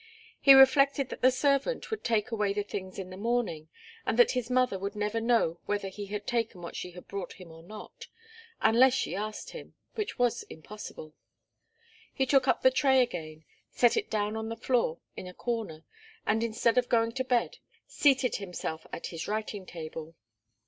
[0.39, 3.69] He reflected that the servant would take away the things in the morning,
[4.03, 7.33] and that his mother would never know whether he had taken what she had brought
[7.33, 8.07] him or not,
[8.63, 11.13] unless she asked him, which was impossible.
[12.11, 15.83] He took up the tray again, set it down on the floor, in a corner,
[16.25, 20.15] and instead of going to bed seated himself at his writing table.